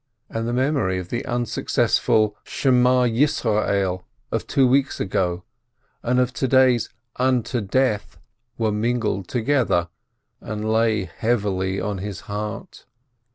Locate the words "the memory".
0.47-0.97